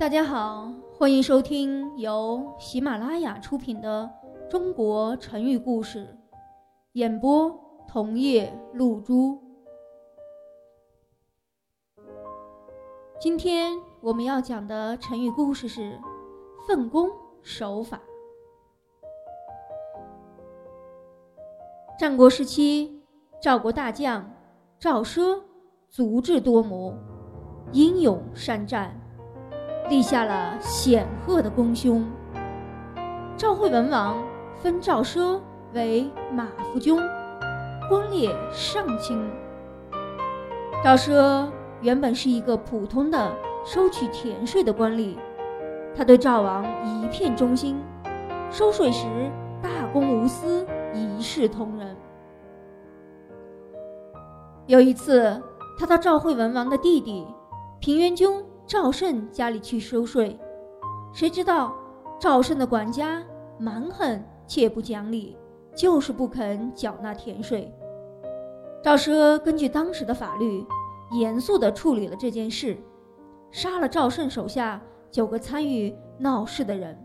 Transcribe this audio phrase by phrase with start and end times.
[0.00, 4.10] 大家好，欢迎收听由喜马拉雅出品的
[4.48, 6.16] 《中国成语故事》，
[6.92, 7.54] 演播
[7.86, 9.38] 桐叶露珠。
[13.20, 16.00] 今天我们要讲的成语故事是
[16.66, 17.10] “奉公
[17.42, 18.00] 守法”。
[22.00, 23.02] 战国时期，
[23.42, 24.32] 赵国大将
[24.78, 25.42] 赵奢
[25.90, 26.94] 足智多谋，
[27.72, 28.98] 英勇善战。
[29.90, 32.08] 立下了显赫的功勋。
[33.36, 34.16] 赵惠文王
[34.62, 35.40] 封赵奢
[35.74, 36.96] 为马服君，
[37.88, 39.20] 官列上卿。
[40.84, 41.44] 赵奢
[41.80, 43.32] 原本是一个普通的
[43.64, 45.16] 收取田税的官吏，
[45.92, 47.76] 他对赵王一片忠心，
[48.48, 49.08] 收税时
[49.60, 51.96] 大公无私，一视同仁。
[54.68, 55.42] 有一次，
[55.76, 57.26] 他到赵惠文王的弟弟
[57.80, 58.30] 平原君。
[58.70, 60.38] 赵胜家里去收税，
[61.12, 61.74] 谁知道
[62.20, 63.20] 赵胜的管家
[63.58, 65.36] 蛮横且不讲理，
[65.74, 67.74] 就是不肯缴纳田税。
[68.80, 70.64] 赵奢根据当时的法律，
[71.10, 72.78] 严肃地处理了这件事，
[73.50, 76.96] 杀了赵胜手下九个参与闹事的人。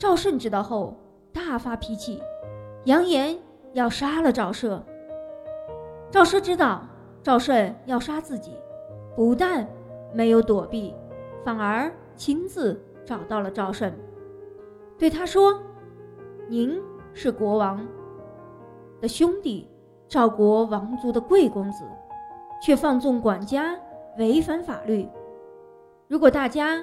[0.00, 0.96] 赵胜知道后
[1.32, 2.20] 大发脾气，
[2.86, 3.38] 扬言
[3.72, 4.82] 要杀了赵奢。
[6.10, 6.82] 赵奢知道
[7.22, 8.50] 赵胜要杀自己，
[9.14, 9.64] 不但。
[10.12, 10.94] 没有躲避，
[11.44, 13.92] 反而亲自找到了赵胜，
[14.98, 15.58] 对他说
[16.48, 16.80] ：“您
[17.14, 17.86] 是国王
[19.00, 19.68] 的兄弟，
[20.08, 21.84] 赵国王族的贵公子，
[22.62, 23.74] 却放纵管家，
[24.18, 25.08] 违反法律。
[26.08, 26.82] 如果大家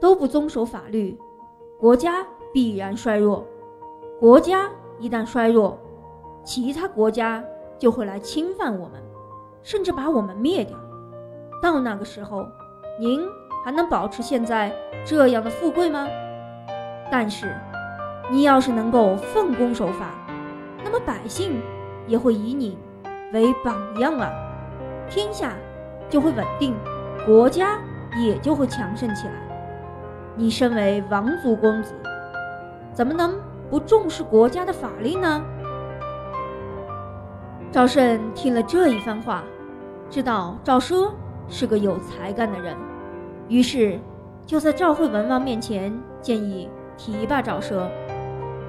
[0.00, 1.18] 都不遵守法律，
[1.78, 3.46] 国家必然衰弱。
[4.20, 5.78] 国家一旦衰弱，
[6.42, 7.42] 其他国家
[7.78, 9.00] 就会来侵犯我们，
[9.62, 10.76] 甚至把我们灭掉。
[11.62, 12.44] 到那个时候。”
[12.96, 13.28] 您
[13.64, 14.72] 还能保持现在
[15.04, 16.06] 这样的富贵吗？
[17.10, 17.52] 但是，
[18.30, 20.10] 你要是能够奉公守法，
[20.84, 21.60] 那么百姓
[22.06, 22.78] 也会以你
[23.32, 24.30] 为榜样啊，
[25.10, 25.54] 天下
[26.08, 26.76] 就会稳定，
[27.26, 27.80] 国家
[28.16, 29.32] 也就会强盛起来。
[30.36, 31.94] 你身为王族公子，
[32.92, 33.34] 怎么能
[33.68, 35.44] 不重视国家的法令呢？
[37.72, 39.42] 赵胜听了这一番话，
[40.08, 41.10] 知道赵奢。
[41.48, 42.76] 是个有才干的人，
[43.48, 43.98] 于是
[44.46, 47.86] 就在赵惠文王面前建议提拔赵奢。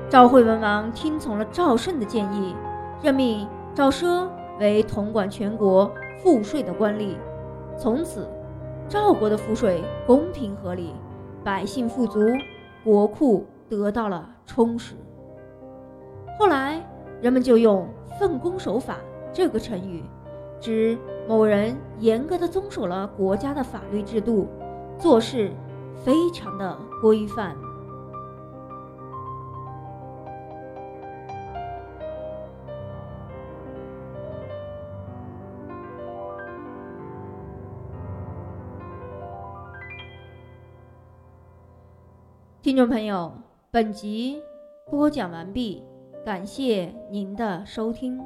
[0.10, 2.56] 赵惠文王听从了赵胜的建议，
[3.02, 4.28] 任命赵奢
[4.60, 5.92] 为统管全国
[6.22, 7.16] 赋税的官吏。
[7.78, 8.28] 从此，
[8.88, 10.94] 赵国的赋税公平合理，
[11.44, 12.20] 百姓富足，
[12.84, 14.96] 国库得到了充实。
[16.38, 16.82] 后来，
[17.22, 17.88] 人们就用
[18.20, 18.98] “奉公守法”
[19.34, 20.04] 这个成语。
[20.66, 20.98] 指
[21.30, 24.48] 某人严格的遵守了国家的法律制度，
[24.98, 25.52] 做事
[26.04, 27.56] 非常的规范。
[42.64, 43.32] 听众朋友，
[43.70, 44.42] 本集
[44.90, 45.84] 播讲完毕，
[46.26, 48.20] 感谢您的收听。